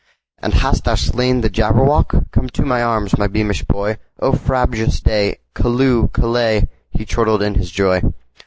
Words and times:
"And 0.41 0.55
hast 0.55 0.85
thou 0.85 0.95
slain 0.95 1.41
the 1.41 1.49
Jabberwock? 1.51 2.31
Come 2.31 2.49
to 2.49 2.65
my 2.65 2.81
arms, 2.81 3.15
my 3.19 3.27
beamish 3.27 3.61
boy!O 3.65 4.31
frabjous 4.33 4.99
day! 4.99 5.37
Callooh! 5.53 6.09
Callay!"He 6.11 7.05
chortled 7.05 7.43
in 7.43 7.53
his 7.53 7.69
joy. 7.69 8.01